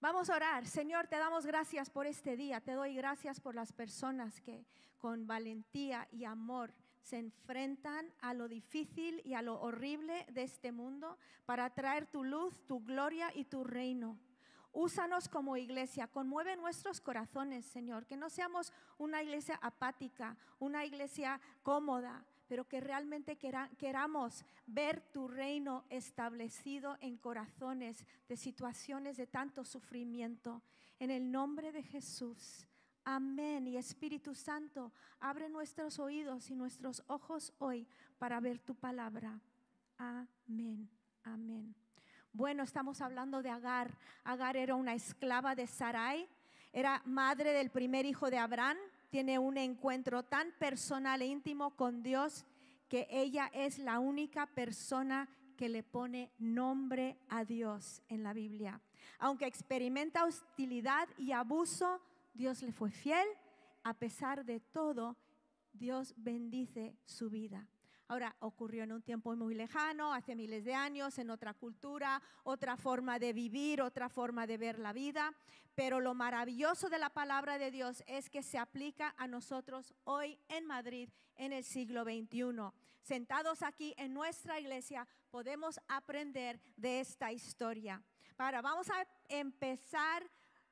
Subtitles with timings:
[0.00, 0.64] Vamos a orar.
[0.64, 2.60] Señor, te damos gracias por este día.
[2.60, 4.64] Te doy gracias por las personas que
[4.96, 6.72] con valentía y amor
[7.02, 12.22] se enfrentan a lo difícil y a lo horrible de este mundo para traer tu
[12.22, 14.16] luz, tu gloria y tu reino.
[14.72, 21.40] Úsanos como iglesia, conmueve nuestros corazones, Señor, que no seamos una iglesia apática, una iglesia
[21.64, 29.64] cómoda, pero que realmente queramos ver tu reino establecido en corazones de situaciones de tanto
[29.64, 30.62] sufrimiento.
[30.98, 32.66] En el nombre de Jesús.
[33.04, 33.66] Amén.
[33.66, 37.86] Y Espíritu Santo, abre nuestros oídos y nuestros ojos hoy
[38.18, 39.38] para ver tu palabra.
[39.98, 40.88] Amén.
[41.24, 41.74] Amén.
[42.32, 43.96] Bueno, estamos hablando de Agar.
[44.24, 46.28] Agar era una esclava de Sarai,
[46.72, 48.78] era madre del primer hijo de Abraham
[49.10, 52.44] tiene un encuentro tan personal e íntimo con Dios
[52.88, 58.80] que ella es la única persona que le pone nombre a Dios en la Biblia.
[59.18, 62.00] Aunque experimenta hostilidad y abuso,
[62.32, 63.26] Dios le fue fiel.
[63.82, 65.16] A pesar de todo,
[65.72, 67.66] Dios bendice su vida.
[68.10, 72.78] Ahora, ocurrió en un tiempo muy lejano, hace miles de años, en otra cultura, otra
[72.78, 75.34] forma de vivir, otra forma de ver la vida,
[75.74, 80.38] pero lo maravilloso de la palabra de Dios es que se aplica a nosotros hoy
[80.48, 82.72] en Madrid, en el siglo XXI.
[83.02, 88.02] Sentados aquí en nuestra iglesia, podemos aprender de esta historia.
[88.38, 90.22] Ahora, vamos a empezar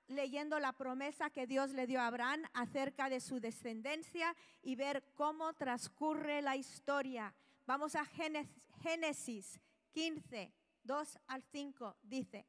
[0.08, 5.04] leyendo la promesa que Dios le dio a Abraham acerca de su descendencia y ver
[5.14, 7.34] cómo transcurre la historia.
[7.66, 9.60] Vamos a Génesis
[9.92, 10.52] 15,
[10.84, 12.46] 2 al 5, dice,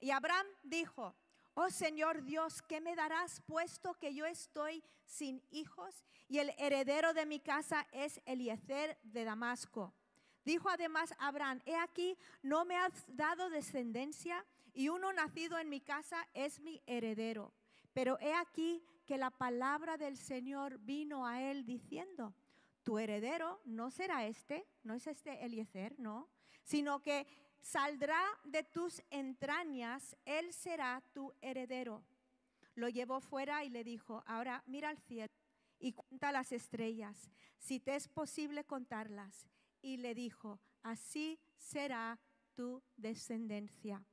[0.00, 1.14] y Abraham dijo,
[1.54, 7.14] oh Señor Dios, ¿qué me darás puesto que yo estoy sin hijos y el heredero
[7.14, 9.94] de mi casa es Eliezer de Damasco?
[10.44, 14.44] Dijo además Abraham, he aquí, no me has dado descendencia
[14.76, 17.54] y uno nacido en mi casa es mi heredero.
[17.94, 22.34] Pero he aquí que la palabra del Señor vino a él diciendo,
[22.82, 26.28] tu heredero no será este, no es este Eliezer, no,
[26.62, 27.26] sino que
[27.62, 32.04] saldrá de tus entrañas, él será tu heredero.
[32.74, 35.32] Lo llevó fuera y le dijo, ahora mira al cielo
[35.78, 39.46] y cuenta las estrellas, si te es posible contarlas.
[39.80, 42.20] Y le dijo, así será
[42.54, 44.04] tu descendencia.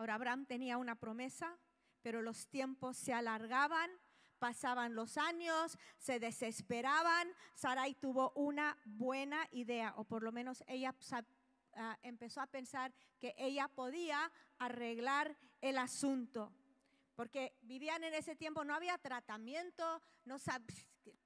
[0.00, 1.58] Ahora Abraham tenía una promesa,
[2.00, 3.90] pero los tiempos se alargaban,
[4.38, 7.28] pasaban los años, se desesperaban.
[7.54, 10.94] Sarai tuvo una buena idea, o por lo menos ella
[11.74, 16.50] ah, empezó a pensar que ella podía arreglar el asunto.
[17.14, 20.38] Porque vivían en ese tiempo, no había tratamiento, no,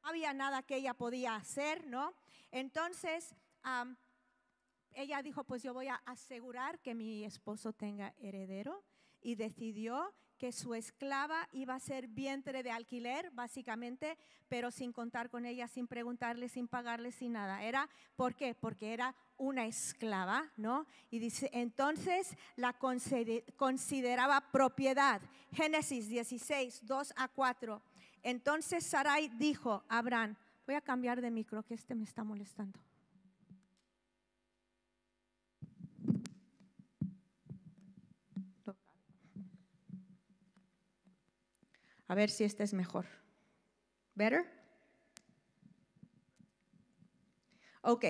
[0.03, 2.13] había nada que ella podía hacer, ¿no?
[2.51, 3.37] Entonces,
[4.95, 8.83] ella dijo, pues yo voy a asegurar que mi esposo tenga heredero
[9.21, 14.19] y decidió que su esclava iba a ser vientre de alquiler, básicamente,
[14.49, 17.63] pero sin contar con ella, sin preguntarle, sin pagarle, sin nada.
[17.63, 18.55] Era, ¿por qué?
[18.55, 20.87] Porque era una esclava, ¿no?
[21.11, 25.23] Y dice, entonces la consideraba propiedad.
[25.53, 27.83] Génesis 16, 2 a 4.
[28.23, 32.79] Entonces Sarai dijo a Abraham, voy a cambiar de micro, que este me está molestando.
[42.09, 43.07] A ver si este es mejor.
[44.15, 44.45] ¿Better?
[47.83, 48.05] Ok,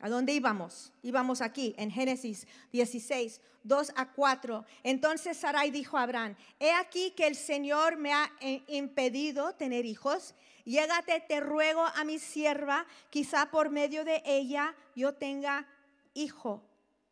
[0.00, 0.92] ¿a dónde íbamos?
[1.02, 4.64] Íbamos aquí en Génesis 16, 2 a 4.
[4.84, 9.84] Entonces Sarai dijo a Abraham, he aquí que el Señor me ha eh, impedido tener
[9.84, 10.34] hijos.
[10.64, 15.66] Llégate, te ruego a mi sierva, quizá por medio de ella yo tenga
[16.14, 16.62] hijo,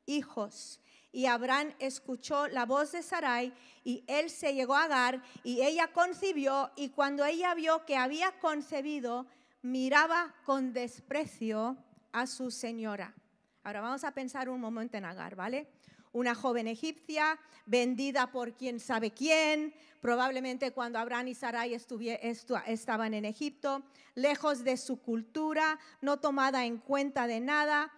[0.07, 0.81] hijos.
[1.15, 3.53] Y Abraham escuchó la voz de Sarai
[3.85, 8.33] y él se llegó a Agar y ella concibió y cuando ella vio que había
[8.41, 9.25] concebido,
[9.63, 11.77] miraba con desprecio
[12.11, 13.15] a su señora.
[13.63, 15.69] Ahora vamos a pensar un momento en Agar, ¿vale?
[16.11, 23.25] Una joven egipcia vendida por quién sabe quién, probablemente cuando Abraham y Sarai estaban en
[23.25, 23.85] Egipto,
[24.17, 27.93] lejos de su cultura, no tomada en cuenta de nada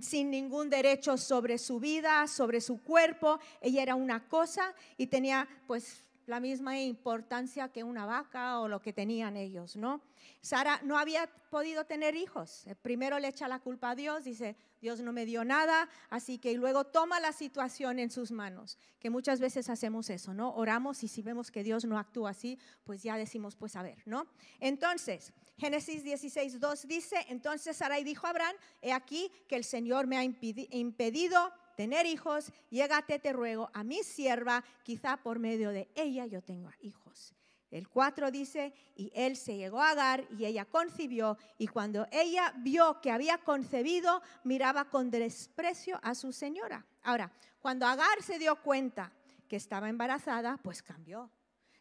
[0.00, 3.38] sin ningún derecho sobre su vida, sobre su cuerpo.
[3.60, 8.80] Ella era una cosa y tenía pues la misma importancia que una vaca o lo
[8.80, 10.02] que tenían ellos, ¿no?
[10.42, 12.66] Sara no había podido tener hijos.
[12.82, 16.54] Primero le echa la culpa a Dios, dice, Dios no me dio nada, así que
[16.54, 20.54] luego toma la situación en sus manos, que muchas veces hacemos eso, ¿no?
[20.54, 24.02] Oramos y si vemos que Dios no actúa así, pues ya decimos, pues a ver,
[24.06, 24.26] ¿no?
[24.60, 30.06] Entonces, Génesis 16, 2 dice, entonces Sarai dijo a Abraham, he aquí que el Señor
[30.06, 35.88] me ha impedido tener hijos, llégate, te ruego, a mi sierva, quizá por medio de
[35.94, 37.34] ella yo tenga hijos.
[37.70, 42.54] El 4 dice, y él se llegó a Agar y ella concibió, y cuando ella
[42.56, 46.86] vio que había concebido, miraba con desprecio a su señora.
[47.02, 47.30] Ahora,
[47.60, 49.12] cuando Agar se dio cuenta
[49.48, 51.30] que estaba embarazada, pues cambió.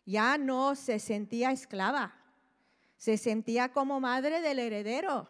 [0.06, 2.14] Ya no se sentía esclava,
[2.98, 5.30] se sentía como madre del heredero.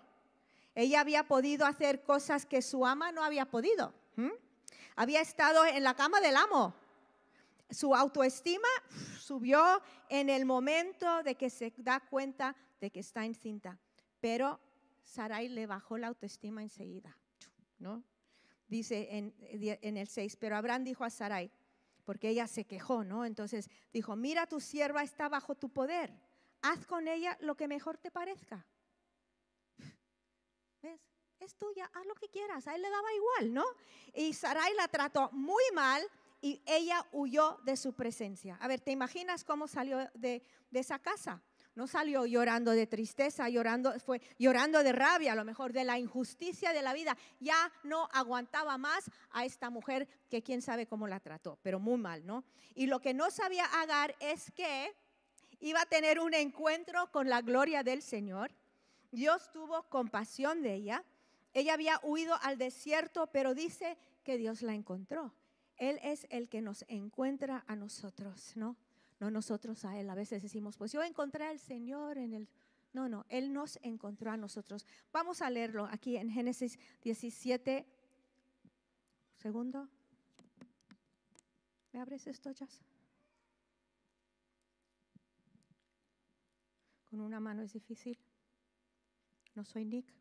[0.73, 3.93] Ella había podido hacer cosas que su ama no había podido.
[4.95, 6.75] Había estado en la cama del amo.
[7.69, 8.67] Su autoestima
[9.19, 13.77] subió en el momento de que se da cuenta de que está encinta.
[14.19, 14.59] Pero
[15.03, 17.17] Sarai le bajó la autoestima enseguida.
[17.79, 18.03] ¿no?
[18.67, 21.51] Dice en, en el 6, pero Abraham dijo a Sarai,
[22.03, 23.25] porque ella se quejó, ¿no?
[23.25, 26.13] Entonces dijo, mira, tu sierva está bajo tu poder,
[26.61, 28.65] haz con ella lo que mejor te parezca.
[30.81, 31.01] ¿Ves?
[31.39, 33.65] Es tuya, haz lo que quieras, a él le daba igual, ¿no?
[34.13, 36.01] Y Sarai la trató muy mal
[36.41, 38.57] y ella huyó de su presencia.
[38.61, 41.41] A ver, ¿te imaginas cómo salió de, esa casa?
[41.73, 45.99] no salió llorando de tristeza, llorando, fue llorando de rabia, a lo mejor de la
[45.99, 47.15] injusticia de la vida.
[47.39, 51.99] Ya no aguantaba más a esta mujer que quién sabe cómo la trató, pero muy
[51.99, 52.43] mal, ¿no?
[52.73, 54.91] Y lo que no sabía Agar es que
[55.59, 58.51] iba a tener un encuentro con la gloria del Señor.
[59.11, 61.03] Dios tuvo compasión de ella.
[61.53, 65.31] Ella había huido al desierto, pero dice que Dios la encontró.
[65.77, 68.75] Él es el que nos encuentra a nosotros, ¿no?
[69.19, 70.09] no nosotros a Él.
[70.09, 72.49] A veces decimos, pues yo encontré al Señor en el...
[72.93, 74.85] No, no, Él nos encontró a nosotros.
[75.11, 77.85] Vamos a leerlo aquí en Génesis 17.
[79.35, 79.87] Segundo.
[81.91, 82.81] ¿Me abres esto, Jazz?
[87.09, 88.17] Con una mano es difícil.
[89.55, 90.13] No soy Nick.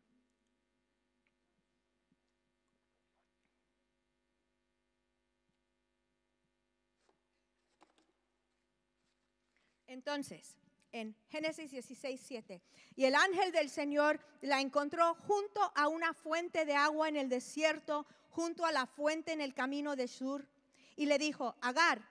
[9.97, 10.55] Entonces,
[10.91, 12.61] en Génesis 16, 7.
[12.95, 17.29] Y el ángel del Señor la encontró junto a una fuente de agua en el
[17.29, 20.47] desierto, junto a la fuente en el camino de Sur.
[20.95, 22.07] Y le dijo, Agar,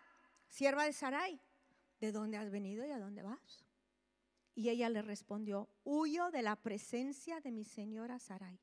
[0.49, 1.39] sierva de Sarai,
[2.01, 3.65] ¿de dónde has venido y a dónde vas?
[4.57, 8.59] Y ella le respondió, huyo de la presencia de mi señora Sarai.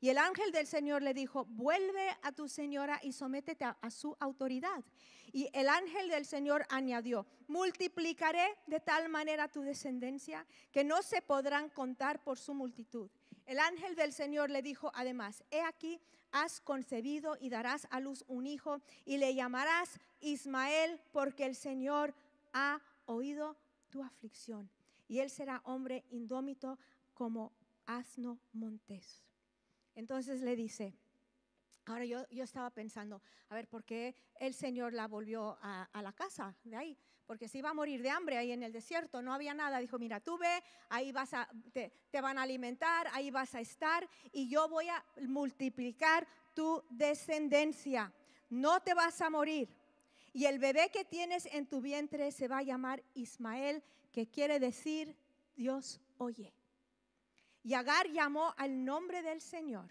[0.00, 4.16] Y el ángel del Señor le dijo, vuelve a tu señora y sométete a, su
[4.20, 4.84] autoridad.
[5.32, 11.20] Y el ángel del Señor añadió, multiplicaré de tal manera tu descendencia que no se
[11.20, 13.10] podrán contar por su multitud.
[13.44, 16.00] El ángel del Señor le dijo además, he aquí,
[16.30, 22.14] has concebido y darás a luz un hijo y le llamarás Ismael porque el Señor
[22.52, 23.56] ha oído
[23.90, 24.70] tu aflicción.
[25.08, 26.78] Y él será hombre indómito
[27.14, 27.52] como
[27.86, 29.27] asno montés.
[29.98, 30.94] Entonces le dice,
[31.86, 36.12] ahora yo, yo estaba pensando, a ver, ¿por qué el Señor la volvió a, la
[36.12, 36.96] casa de ahí?
[37.26, 39.80] Porque se iba a morir de hambre ahí en el desierto, no había nada.
[39.80, 43.60] Dijo, mira, tú ve, ahí vas a, te, te van a alimentar, ahí vas a
[43.60, 48.12] estar y yo voy a multiplicar tu descendencia.
[48.50, 49.68] No te vas a morir.
[50.32, 54.60] Y el bebé que tienes en tu vientre se va a llamar Ismael, que quiere
[54.60, 55.16] decir
[55.56, 56.54] Dios oye.
[57.68, 59.90] Y Agar llamó al nombre del Señor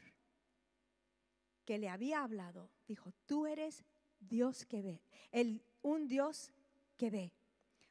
[1.63, 2.71] que le había hablado.
[2.87, 3.85] Dijo, tú eres
[4.19, 6.51] Dios que ve, el, un Dios
[6.97, 7.35] que ve.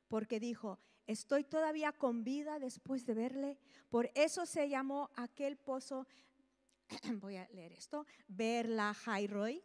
[0.08, 3.58] Porque dijo, estoy todavía con vida después de verle.
[3.88, 6.08] Por eso se llamó aquel pozo,
[7.20, 9.62] voy a leer esto, Verla Jairoi.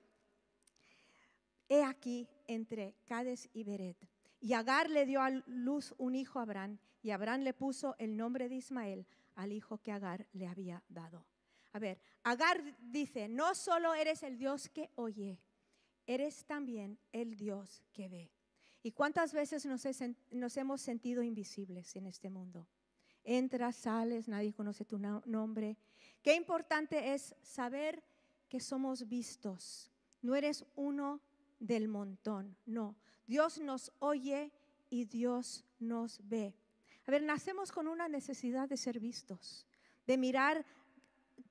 [1.67, 3.97] He aquí entre Cades y Beret.
[4.39, 8.15] Y Agar le dio a luz un hijo a Abraham, y Abraham le puso el
[8.15, 11.25] nombre de Ismael al hijo que Agar le había dado.
[11.73, 15.39] A ver, Agar dice, no solo eres el Dios que oye,
[16.05, 18.31] eres también el Dios que ve.
[18.83, 22.67] ¿Y cuántas veces nos, hemos sentido invisibles en este mundo?
[23.23, 25.77] Entras, sales, nadie conoce tu nombre.
[26.23, 28.03] Qué importante es saber
[28.49, 29.91] que somos vistos.
[30.21, 31.21] No eres uno
[31.59, 32.95] del montón, no.
[33.27, 34.51] Dios nos oye
[34.89, 36.55] y Dios nos ve.
[37.19, 39.67] Nacemos con una necesidad de ser vistos,
[40.07, 40.65] de mirar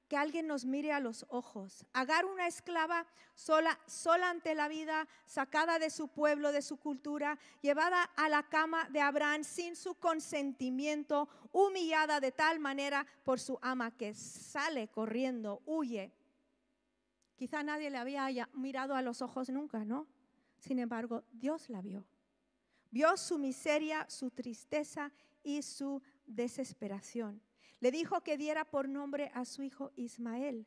[0.09, 1.87] que alguien nos mire a los ojos.
[1.93, 7.39] Agar una esclava sola, sola ante la vida, sacada de su pueblo, de su cultura,
[7.61, 13.59] llevada a la cama de Abraham sin su consentimiento, humillada de tal manera por su
[13.63, 16.13] ama que sale corriendo, huye.
[17.37, 20.09] Quizá nadie le había mirado a los ojos nunca, ¿no?
[20.59, 22.05] Sin embargo, Dios la vio.
[22.91, 27.43] Vio su miseria, su tristeza y su desesperación.
[27.81, 30.67] Le dijo que diera por nombre a su hijo Ismael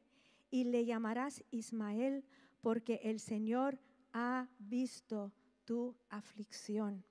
[0.50, 2.26] y le llamarás Ismael
[2.62, 3.80] porque el Señor
[4.14, 5.32] ha visto
[5.66, 7.04] tu aflicción.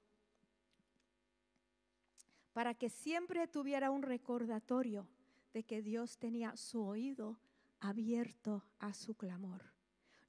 [2.52, 5.08] Para que siempre tuviera un recordatorio
[5.52, 7.38] de que Dios tenía su oído
[7.80, 9.72] abierto a su clamor.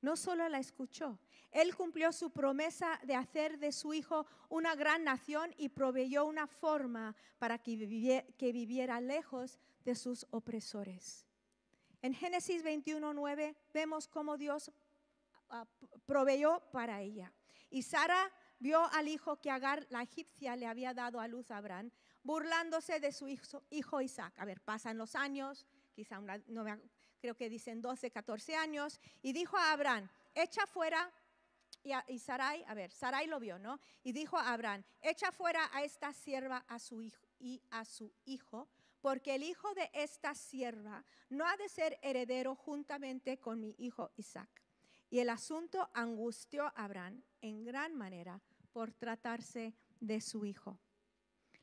[0.01, 1.19] No solo la escuchó,
[1.53, 6.47] él cumplió su promesa de hacer de su hijo una gran nación y proveyó una
[6.47, 11.25] forma para que viviera, lejos de sus opresores.
[12.01, 14.71] En Génesis 21:9 vemos cómo Dios
[15.49, 15.65] ah,
[16.05, 17.31] proveyó para ella.
[17.69, 21.57] Y Sara vio al hijo que Agar, la egipcia, le había dado a luz a
[21.57, 21.91] Abraham,
[22.23, 24.33] burlándose de su hijo, Isaac.
[24.37, 26.65] A ver, pasan los años, quizá no
[27.19, 31.11] creo que dicen 12, 14 años, y dijo a Abraham, echa fuera,
[31.83, 33.79] y, Sarai, a ver, Sarai lo vio, ¿no?
[34.03, 38.13] Y dijo a Abraham, echa fuera a esta sierva a su hijo, y a su
[38.25, 38.69] hijo,
[39.01, 44.11] porque el hijo de esta sierva no ha de ser heredero juntamente con mi hijo
[44.15, 44.49] Isaac.
[45.09, 50.79] Y el asunto angustió a Abraham en gran manera por tratarse de su hijo.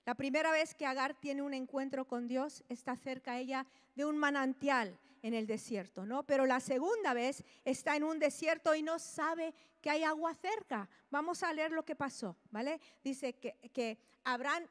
[0.05, 4.17] La primera vez que Agar tiene un encuentro con Dios está cerca ella de un
[4.17, 6.23] manantial en el desierto, ¿no?
[6.25, 10.89] Pero la segunda vez está en un desierto y no sabe que hay agua cerca.
[11.11, 12.81] Vamos a leer lo que pasó, ¿vale?
[13.05, 14.65] Dice que, que Abraham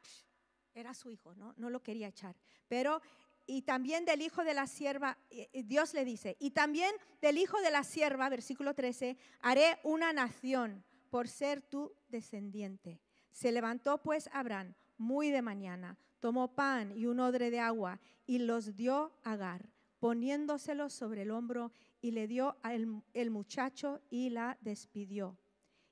[0.73, 1.53] era su hijo, ¿no?
[1.57, 2.35] No lo quería echar.
[2.67, 3.01] Pero,
[3.45, 5.17] y también del hijo de la sierva,
[5.53, 10.83] Dios le dice, y también del hijo de la sierva, versículo 13, haré una nación
[11.09, 12.99] por ser tu descendiente.
[13.31, 18.37] Se levantó pues Abraham muy de mañana, tomó pan y un odre de agua y
[18.37, 24.29] los dio a Agar, poniéndoselos sobre el hombro y le dio al el muchacho y
[24.29, 25.35] la despidió.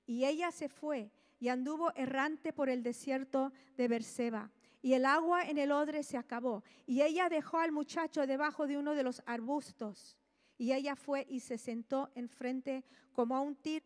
[0.05, 5.43] Y ella se fue y anduvo errante por el desierto de Berseba y el agua
[5.49, 6.63] en el odre se acabó.
[6.85, 10.17] Y ella dejó al muchacho debajo de uno de los arbustos.
[10.57, 13.85] Y ella fue y se sentó enfrente como a un tiro,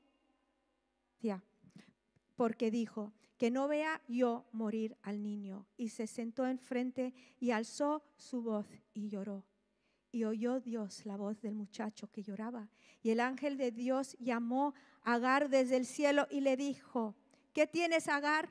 [2.35, 5.65] porque dijo, que no vea yo morir al niño.
[5.75, 9.43] Y se sentó enfrente y alzó su voz y lloró.
[10.12, 12.69] Y oyó Dios la voz del muchacho que lloraba.
[13.01, 17.15] Y el ángel de Dios llamó a Agar desde el cielo y le dijo,
[17.51, 18.48] ¿qué tienes, Agar?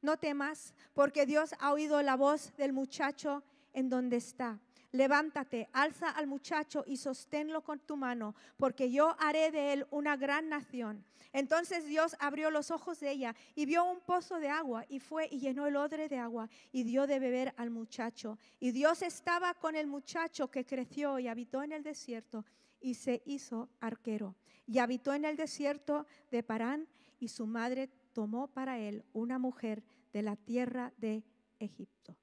[0.00, 3.42] No temas, porque Dios ha oído la voz del muchacho
[3.74, 4.60] en donde está.
[4.94, 10.16] Levántate, alza al muchacho y sosténlo con tu mano, porque yo haré de él una
[10.16, 11.04] gran nación.
[11.32, 15.28] Entonces Dios abrió los ojos de ella y vio un pozo de agua y fue
[15.32, 18.38] y llenó el odre de agua y dio de beber al muchacho.
[18.60, 22.44] Y Dios estaba con el muchacho que creció y habitó en el desierto
[22.80, 24.36] y se hizo arquero.
[24.64, 26.86] Y habitó en el desierto de Parán
[27.18, 29.82] y su madre tomó para él una mujer
[30.12, 31.24] de la tierra de
[31.58, 32.14] Egipto.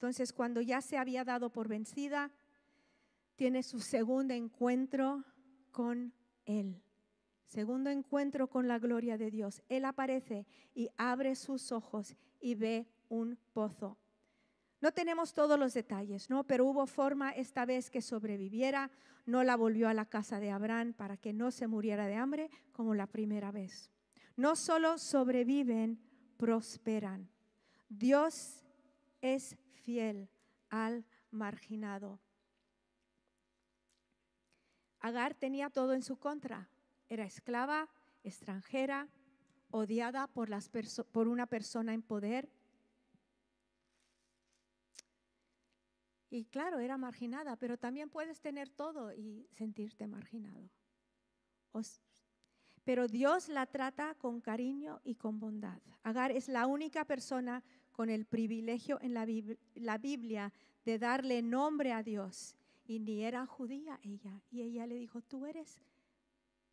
[0.00, 2.30] Entonces, cuando ya se había dado por vencida,
[3.36, 5.22] tiene su segundo encuentro
[5.72, 6.14] con
[6.46, 6.80] Él.
[7.44, 9.62] Segundo encuentro con la gloria de Dios.
[9.68, 13.98] Él aparece y abre sus ojos y ve un pozo.
[14.80, 16.44] No tenemos todos los detalles, ¿no?
[16.44, 18.90] Pero hubo forma esta vez que sobreviviera,
[19.26, 22.48] no la volvió a la casa de Abraham para que no se muriera de hambre
[22.72, 23.90] como la primera vez.
[24.34, 26.00] No solo sobreviven,
[26.38, 27.28] prosperan.
[27.90, 28.64] Dios
[29.20, 29.58] es
[29.90, 30.28] fiel
[30.68, 32.20] al marginado.
[35.00, 36.68] Agar tenía todo en su contra.
[37.08, 37.88] Era esclava,
[38.22, 39.08] extranjera,
[39.72, 40.48] odiada por,
[41.26, 42.48] una persona en poder.
[46.30, 50.70] Y claro, era marginada, pero también puedes tener todo y sentirte marginado.
[52.90, 55.78] Pero Dios la trata con cariño y con bondad.
[56.02, 60.52] Agar es la única persona con el privilegio en la, Biblia
[60.84, 62.56] de darle nombre a Dios.
[62.88, 64.42] Y ni era judía ella.
[64.50, 65.80] Y ella le dijo, tú eres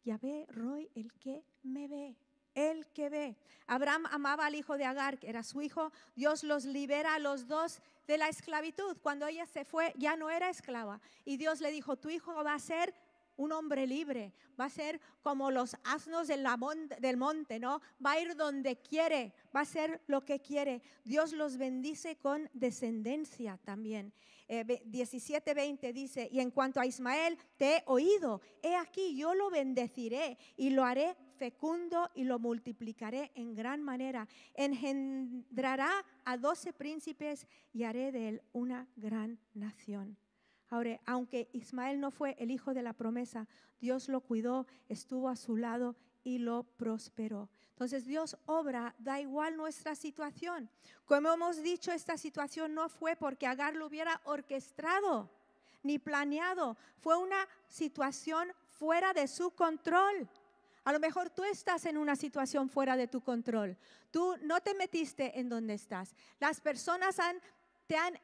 [0.06, 2.16] Yahvé, Roy, el que me ve.
[2.56, 3.38] El que ve.
[3.68, 5.92] Abraham amaba al hijo de Agar, que era su hijo.
[6.16, 8.98] Dios los libera a los dos de la esclavitud.
[9.04, 11.00] Cuando ella se fue, ya no era esclava.
[11.26, 12.96] Y Dios le dijo, tu hijo va a ser
[13.38, 17.82] un hombre libre, va a ser como los asnos del monte, ¿no?
[18.06, 20.82] Va a ir donde quiere, va a ser lo que quiere.
[21.06, 24.14] Dios los bendice con descendencia también.
[24.48, 29.50] 17:20 eh, dice, y en cuanto a Ismael, te he oído, he aquí, yo lo
[29.50, 34.28] bendeciré y lo haré fecundo y lo multiplicaré en gran manera.
[34.54, 35.92] Engendrará
[36.24, 40.18] a doce príncipes y haré de él una gran nación.
[40.70, 43.48] Ahora, aunque Ismael no fue el hijo de la promesa,
[43.80, 47.50] Dios lo cuidó, estuvo a su lado y lo prosperó.
[47.70, 50.70] Entonces Dios obra, da igual nuestra situación.
[51.06, 55.30] Como hemos dicho, esta situación no fue porque Agar lo hubiera orquestado
[55.84, 60.28] ni planeado, fue una situación fuera de su control.
[60.84, 63.78] A lo mejor tú estás en una situación fuera de tu control.
[64.12, 66.16] Tú no te metiste en donde estás.
[66.40, 67.18] Las personas
[67.88, 68.20] te han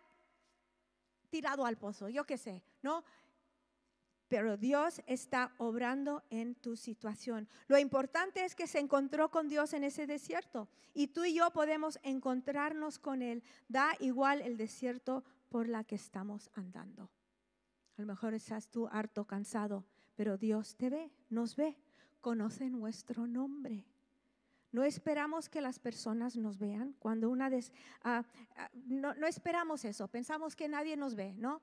[1.34, 3.04] tirado al pozo, yo qué sé, ¿no?
[4.28, 7.50] Pero Dios está obrando en tu situación.
[7.68, 11.50] Lo importante es que se encontró con Dios en ese desierto y tú y yo
[11.50, 13.42] podemos encontrarnos con Él.
[13.68, 17.10] Da igual el desierto por la que estamos andando.
[17.98, 19.86] A lo mejor estás tú harto, cansado,
[20.16, 21.80] pero Dios te ve, nos ve,
[22.22, 23.88] conoce nuestro nombre.
[24.74, 26.96] No esperamos que las personas nos vean.
[26.98, 27.50] Cuando una
[28.02, 28.24] ah,
[28.58, 31.62] ah, no, esperamos eso, pensamos que nadie nos ve, ¿no?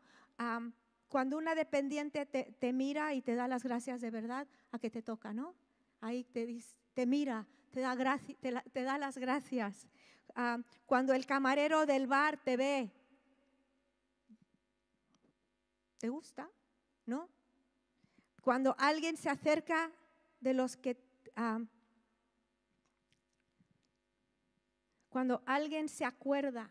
[1.08, 5.02] cuando una dependiente te, mira y te da las gracias de verdad, a que te
[5.02, 5.54] toca, ¿no?
[6.00, 6.64] Ahí te,
[6.94, 7.94] te mira, te da,
[8.72, 9.86] te, da las gracias.
[10.86, 12.90] cuando el camarero del bar te ve,
[15.98, 16.48] ¿te gusta?
[17.04, 17.28] ¿No?
[18.40, 19.90] Cuando alguien se acerca
[20.40, 20.96] de los que...
[25.10, 26.70] cuando alguien se acuerda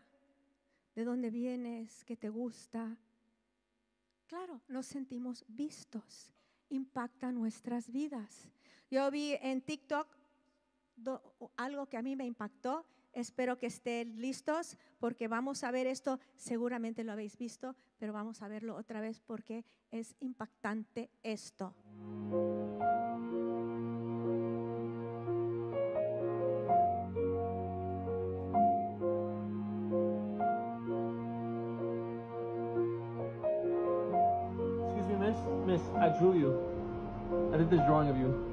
[0.94, 2.96] de dónde vienes, que te gusta,
[4.26, 6.34] claro, nos sentimos vistos,
[6.70, 8.48] impacta nuestras vidas.
[8.90, 10.08] Yo vi en TikTok
[11.56, 12.84] algo que a mí me impactó.
[13.12, 18.40] Espero que estén listos porque vamos a ver esto, seguramente lo habéis visto, pero vamos
[18.42, 21.74] a verlo otra vez porque es impactante esto.
[38.00, 38.49] Drawing of you.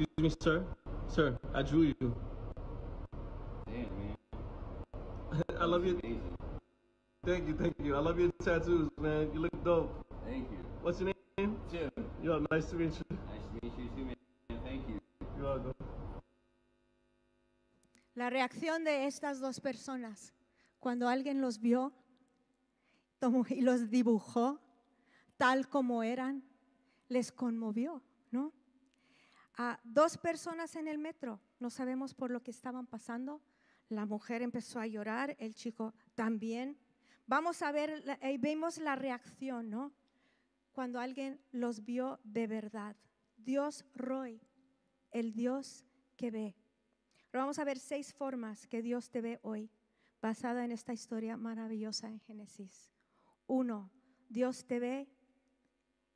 [0.00, 0.64] Excuse me, sir.
[1.08, 2.16] Sir, I drew you.
[3.66, 4.16] Damn, man.
[5.60, 6.00] I love you.
[7.26, 7.94] Thank you, thank you.
[7.94, 9.28] I love your tattoos, man.
[9.34, 10.06] You look dope.
[10.24, 10.64] Thank you.
[10.80, 11.58] What's your name?
[11.70, 11.90] Jim.
[12.22, 13.18] Yo, nice to meet you.
[13.28, 14.16] Nice to meet you too, man.
[14.64, 15.00] Thank you.
[15.36, 15.74] You're welcome.
[18.14, 20.32] La reacción de estas dos personas
[20.78, 21.92] cuando alguien los vio
[23.18, 24.60] tomó y los dibujó
[25.36, 26.42] tal como eran,
[27.08, 28.02] les conmovió.
[29.56, 33.42] A dos personas en el metro, no sabemos por lo que estaban pasando.
[33.88, 36.78] La mujer empezó a llorar, el chico también.
[37.26, 38.02] Vamos a ver,
[38.38, 39.92] vemos la reacción, ¿no?
[40.72, 42.96] Cuando alguien los vio de verdad.
[43.36, 44.40] Dios Roy,
[45.10, 45.84] el Dios
[46.16, 46.56] que ve.
[47.30, 49.70] Pero vamos a ver seis formas que Dios te ve hoy,
[50.20, 52.90] basada en esta historia maravillosa en Génesis.
[53.46, 53.90] Uno,
[54.28, 55.08] Dios te ve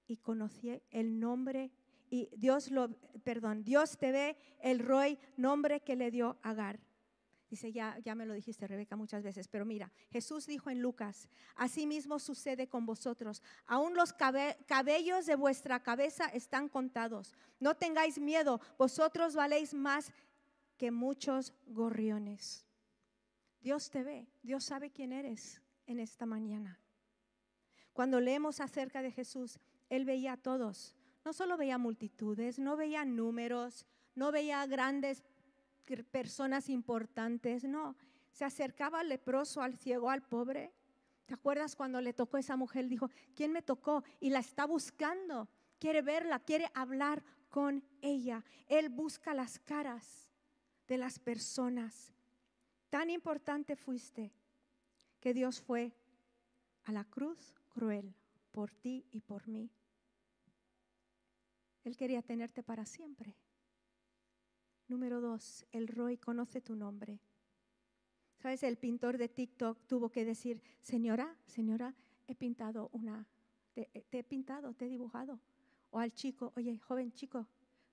[0.06, 1.72] y conocí el nombre
[2.10, 2.90] y Dios lo,
[3.24, 6.80] perdón, Dios te ve el Roy, nombre que le dio Agar.
[7.50, 11.28] Dice, ya, ya me lo dijiste, Rebeca, muchas veces, pero mira, Jesús dijo en Lucas,
[11.54, 18.18] así mismo sucede con vosotros, aún los cabellos de vuestra cabeza están contados, no tengáis
[18.18, 20.12] miedo, vosotros valéis más
[20.76, 22.66] que muchos gorriones.
[23.60, 26.80] Dios te ve, Dios sabe quién eres en esta mañana.
[27.92, 33.04] Cuando leemos acerca de Jesús, Él veía a todos, no solo veía multitudes, no veía
[33.04, 35.22] números, no veía grandes
[36.10, 37.96] personas importantes, no.
[38.32, 40.72] Se acercaba al leproso, al ciego, al pobre.
[41.26, 42.88] ¿Te acuerdas cuando le tocó a esa mujer?
[42.88, 44.04] Dijo, ¿quién me tocó?
[44.20, 48.44] Y la está buscando, quiere verla, quiere hablar con ella.
[48.66, 50.30] Él busca las caras
[50.86, 52.12] de las personas.
[52.90, 54.32] Tan importante fuiste
[55.20, 55.92] que Dios fue
[56.84, 58.14] a la cruz cruel
[58.52, 59.70] por ti y por mí.
[61.84, 63.36] Él quería tenerte para siempre.
[64.88, 67.20] Número dos, el Roy conoce tu nombre.
[68.38, 68.62] ¿Sabes?
[68.62, 71.94] El pintor de TikTok tuvo que decir, señora, señora,
[72.26, 73.26] he pintado una,
[73.72, 75.40] te, he pintado, te he dibujado.
[75.90, 77.46] O al chico, oye, joven chico,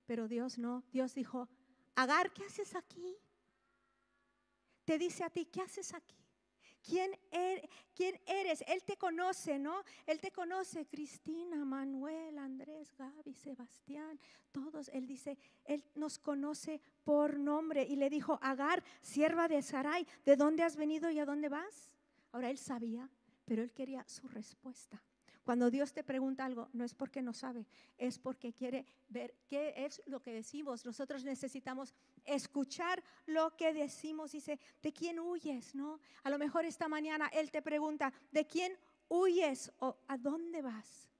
[0.06, 0.84] pero Dios no.
[0.92, 1.48] Dios dijo,
[1.94, 3.16] Agar, ¿qué haces aquí?
[4.84, 6.21] Te dice a ti, ¿qué haces aquí?
[6.82, 8.64] ¿Quién, er, ¿Quién, eres?
[8.66, 9.84] Él te conoce, ¿no?
[10.06, 14.18] Él te conoce, Cristina, Manuel, Andrés, Gaby, Sebastián,
[14.50, 14.88] todos.
[14.88, 17.84] Él dice, Él nos conoce por nombre.
[17.84, 21.92] Y le dijo, Agar, sierva de Sarai, ¿de dónde has venido y a dónde vas?
[22.32, 23.08] Ahora él sabía,
[23.44, 25.00] pero él quería su respuesta.
[25.44, 27.66] Cuando Dios te pregunta algo, no es porque no sabe,
[27.98, 30.84] es porque quiere ver qué es lo que decimos.
[30.84, 34.32] Nosotros necesitamos escuchar lo que decimos.
[34.32, 35.74] Dice, ¿de quién huyes?
[35.74, 36.00] ¿No?
[36.22, 38.76] A lo mejor esta mañana Él te pregunta, ¿de quién
[39.08, 41.10] huyes o a dónde vas?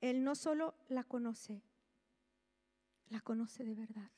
[0.00, 1.62] Él no solo la conoce,
[3.08, 4.10] la conoce de verdad.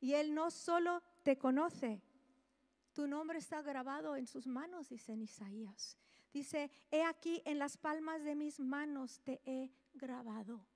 [0.00, 2.02] Y Él no solo te conoce,
[2.92, 5.96] tu nombre está grabado en sus manos, dice Isaías.
[6.32, 10.66] Dice, he aquí en las palmas de mis manos te he grabado.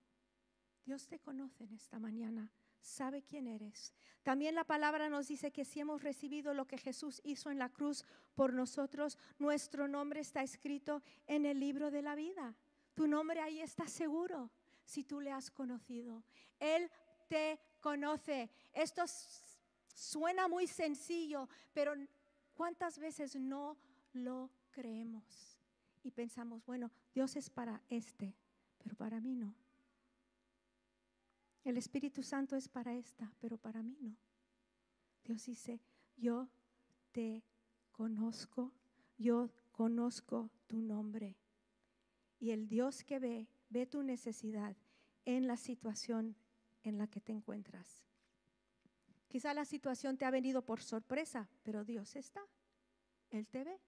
[0.85, 2.51] Dios te conoce en esta mañana,
[2.85, 3.95] sabe quién eres.
[4.23, 7.69] También la palabra nos dice que si hemos recibido lo que Jesús hizo en la
[7.69, 12.55] cruz por nosotros, nuestro nombre está escrito en el libro de la vida.
[12.95, 14.51] Tu nombre ahí está seguro
[14.85, 16.23] si tú le has conocido.
[16.59, 16.91] Él
[17.29, 18.51] te conoce.
[18.73, 19.05] Esto
[19.95, 21.95] suena muy sencillo, pero
[22.55, 23.77] ¿cuántas veces no
[24.13, 25.59] lo creemos
[26.05, 28.35] y pensamos, bueno, Dios es para este,
[28.79, 29.55] pero para mí no.
[31.65, 34.15] El Espíritu Santo es para esta, pero para mí no.
[35.25, 35.81] Dios dice,
[36.17, 36.49] yo
[37.11, 37.43] te
[37.91, 38.73] conozco,
[39.17, 41.37] yo conozco tu nombre.
[42.39, 44.77] Y el Dios que ve, ve tu necesidad
[45.25, 46.37] en la situación
[46.83, 48.05] en la que te encuentras.
[49.29, 52.47] Quizá la situación te ha venido por sorpresa, pero Dios está.
[53.31, 53.81] Él te ve.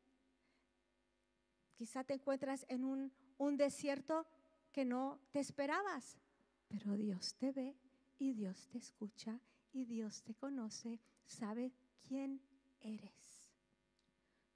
[1.75, 4.27] Quizá te encuentras en un, un desierto
[4.73, 6.19] que no te esperabas,
[6.68, 7.76] pero Dios te ve
[8.18, 9.40] y Dios te escucha
[9.72, 12.40] y Dios te conoce, sabe quién
[12.81, 13.50] eres.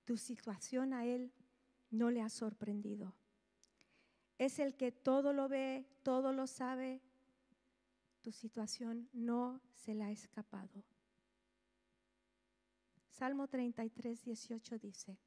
[0.05, 1.33] Tu situación a Él
[1.91, 3.15] no le ha sorprendido.
[4.39, 7.03] Es el que todo lo ve, todo lo sabe.
[8.23, 10.85] Tu situación no se le ha escapado.
[13.09, 15.19] Salmo 33, 18 dice,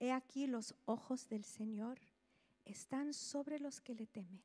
[0.00, 2.00] He aquí los ojos del Señor
[2.64, 4.42] están sobre los que le temen,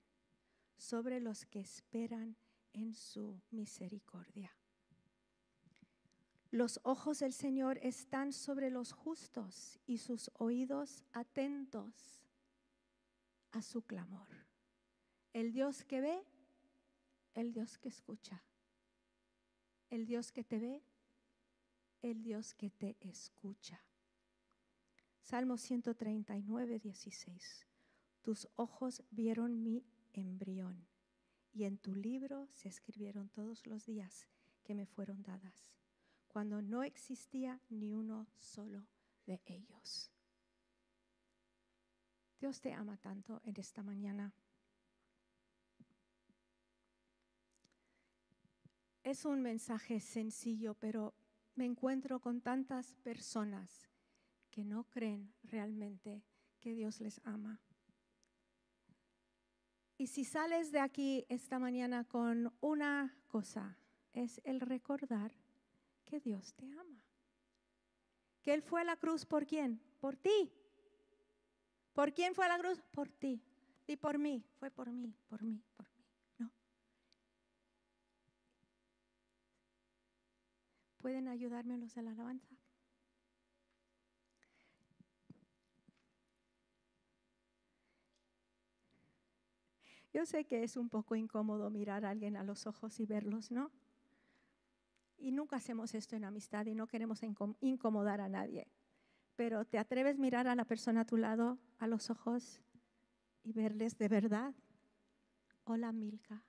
[0.80, 2.38] sobre los que esperan
[2.74, 4.56] en su misericordia.
[6.52, 12.24] Los ojos del Señor están sobre los justos y sus oídos atentos
[13.52, 14.28] a su clamor.
[15.34, 16.24] El Dios que ve,
[17.36, 18.44] el Dios que escucha.
[19.90, 20.84] El Dios que te ve,
[22.02, 23.84] el Dios que te escucha.
[25.22, 27.68] Salmo 139, 16.
[28.22, 30.88] Tus ojos vieron mi embrión
[31.52, 34.28] y en tu libro se escribieron todos los días
[34.64, 35.74] que me fueron dadas,
[36.28, 38.88] cuando no existía ni uno solo
[39.26, 40.12] de ellos.
[42.40, 44.34] Dios te ama tanto en esta mañana.
[49.04, 51.14] Es un mensaje sencillo, pero
[51.56, 53.90] me encuentro con tantas personas
[54.50, 56.24] que no creen realmente
[56.60, 57.60] que Dios les ama.
[60.00, 63.78] Y si sales de aquí esta mañana con una cosa,
[64.14, 65.34] es el recordar
[66.06, 67.04] que Dios te ama.
[68.42, 69.82] Que Él fue a la cruz por quién?
[70.00, 70.54] Por ti.
[71.92, 72.82] ¿Por quién fue a la cruz?
[72.92, 73.44] Por ti.
[73.88, 74.42] Y por mí.
[74.58, 76.06] Fue por mí, por mí, por mí.
[76.38, 76.50] ¿No?
[81.00, 82.56] ¿Pueden ayudarme los de la alabanza?
[90.14, 93.52] Yo sé que es un poco incómodo mirar a alguien a los ojos y verlos,
[93.52, 93.72] ¿no?
[95.18, 97.22] Y nunca hacemos esto en amistad y no queremos
[97.62, 98.68] incomodar a nadie.
[99.36, 102.62] Pero ¿te atreves a mirar a la persona a tu lado a los ojos
[103.44, 104.54] y verles de verdad?
[105.66, 106.44] Hola Milka.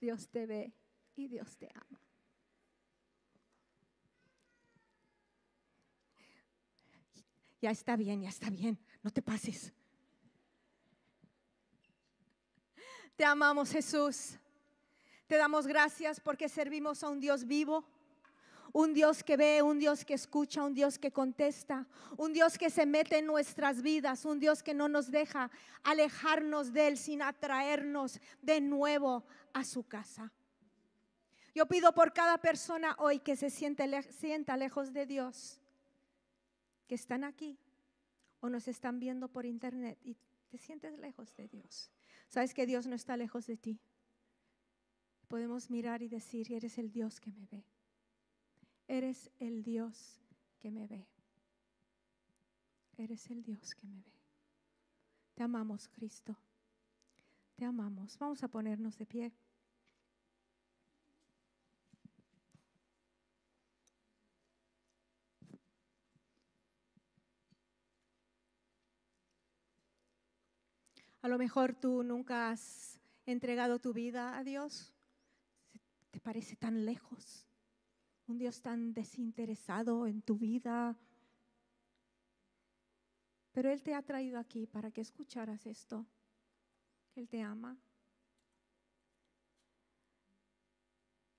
[0.00, 0.72] Dios te ve
[1.14, 2.00] y Dios te ama.
[7.60, 9.72] Ya está bien, ya está bien, no te pases.
[13.16, 14.38] Te amamos Jesús.
[15.26, 17.84] Te damos gracias porque servimos a un Dios vivo,
[18.72, 22.70] un Dios que ve, un Dios que escucha, un Dios que contesta, un Dios que
[22.70, 25.50] se mete en nuestras vidas, un Dios que no nos deja
[25.82, 30.32] alejarnos de Él sin atraernos de nuevo a su casa.
[31.54, 35.60] Yo pido por cada persona hoy que se siente, sienta lejos de Dios,
[36.88, 37.58] que están aquí
[38.40, 40.16] o nos están viendo por internet y
[40.50, 41.90] te sientes lejos de Dios.
[42.32, 43.78] Sabes que Dios no está lejos de ti.
[45.28, 47.66] Podemos mirar y decir, eres el Dios que me ve.
[48.88, 50.18] Eres el Dios
[50.58, 51.06] que me ve.
[52.96, 54.14] Eres el Dios que me ve.
[55.34, 56.34] Te amamos, Cristo.
[57.54, 58.16] Te amamos.
[58.18, 59.32] Vamos a ponernos de pie.
[71.22, 74.92] A lo mejor tú nunca has entregado tu vida a Dios.
[76.10, 77.46] Te parece tan lejos.
[78.26, 80.96] Un Dios tan desinteresado en tu vida.
[83.52, 86.04] Pero Él te ha traído aquí para que escucharas esto.
[87.14, 87.78] Él te ama.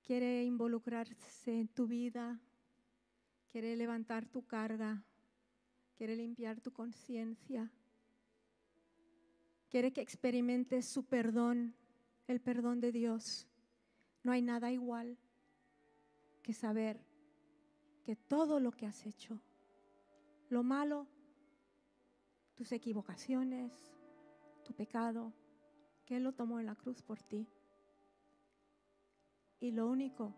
[0.02, 2.39] Quiere involucrarse en tu vida.
[3.52, 5.04] Quiere levantar tu carga.
[5.98, 7.69] Quiere limpiar tu conciencia.
[9.73, 11.73] Quiere que experimentes su perdón,
[12.27, 13.47] el perdón de Dios.
[14.21, 15.17] No hay nada igual
[16.43, 17.03] que saber
[18.03, 19.39] que todo lo que has hecho,
[20.49, 21.07] lo malo,
[22.53, 23.71] tus equivocaciones,
[24.63, 25.33] tu pecado,
[26.05, 27.47] que Él lo tomó en la cruz por ti.
[29.59, 30.36] Y lo único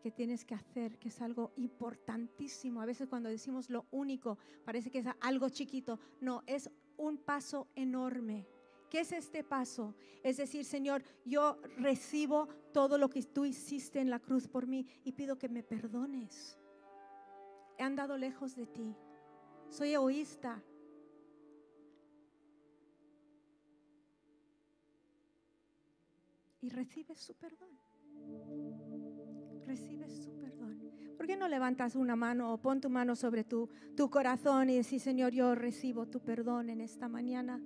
[0.00, 4.92] que tienes que hacer, que es algo importantísimo, a veces cuando decimos lo único, parece
[4.92, 8.46] que es algo chiquito, no, es un paso enorme.
[8.90, 9.94] ¿Qué es este paso?
[10.22, 14.86] Es decir, Señor, yo recibo todo lo que tú hiciste en la cruz por mí
[15.04, 16.58] y pido que me perdones.
[17.76, 18.96] He andado lejos de ti.
[19.68, 20.62] Soy egoísta.
[26.60, 27.78] Y recibes su perdón.
[29.68, 30.80] Recibes su perdón.
[31.16, 34.76] ¿Por qué no levantas una mano o pon tu mano sobre tu, tu corazón y
[34.76, 37.60] decís, Señor, yo recibo tu perdón en esta mañana?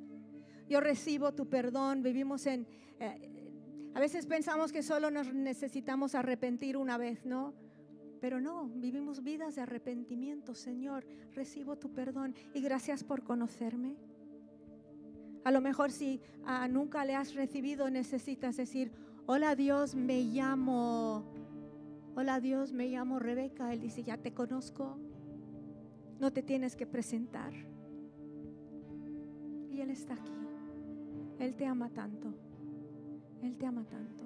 [0.68, 2.02] Yo recibo tu perdón.
[2.02, 2.66] Vivimos en...
[2.98, 7.54] Eh, a veces pensamos que solo nos necesitamos arrepentir una vez, ¿no?
[8.20, 10.54] Pero no, vivimos vidas de arrepentimiento.
[10.56, 13.96] Señor, recibo tu perdón y gracias por conocerme.
[15.44, 18.92] A lo mejor si ah, nunca le has recibido, necesitas decir,
[19.26, 21.24] hola Dios, me llamo,
[22.14, 23.72] hola Dios, me llamo Rebeca.
[23.72, 24.98] Él dice, ya te conozco,
[26.18, 27.52] no te tienes que presentar.
[29.70, 30.32] Y Él está aquí.
[31.38, 32.34] Él te ama tanto.
[33.42, 34.24] Él te ama tanto.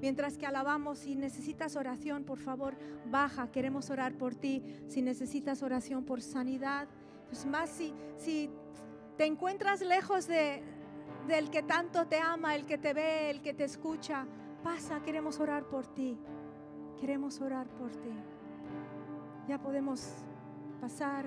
[0.00, 2.76] Mientras que alabamos, si necesitas oración, por favor,
[3.10, 3.50] baja.
[3.50, 4.62] Queremos orar por ti.
[4.86, 6.88] Si necesitas oración por sanidad,
[7.28, 8.48] pues más si, si
[9.16, 10.62] te encuentras lejos de,
[11.26, 14.26] del que tanto te ama, el que te ve, el que te escucha,
[14.62, 16.16] pasa, queremos orar por ti.
[17.00, 18.12] Queremos orar por ti.
[19.48, 20.12] Ya podemos
[20.80, 21.26] pasar.